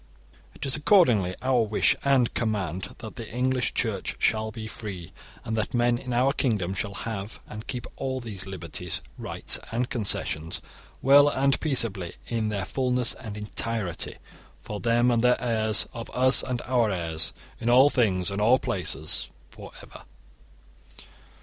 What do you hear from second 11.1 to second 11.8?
and